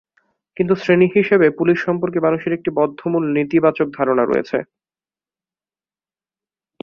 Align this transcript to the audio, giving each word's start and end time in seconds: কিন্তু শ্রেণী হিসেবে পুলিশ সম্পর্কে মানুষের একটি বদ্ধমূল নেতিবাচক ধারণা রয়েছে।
কিন্তু 0.57 0.73
শ্রেণী 0.75 1.07
হিসেবে 1.17 1.47
পুলিশ 1.59 1.77
সম্পর্কে 1.79 2.19
মানুষের 2.19 2.51
একটি 2.53 2.69
বদ্ধমূল 2.79 3.23
নেতিবাচক 3.37 3.87
ধারণা 3.97 4.23
রয়েছে। 4.25 4.57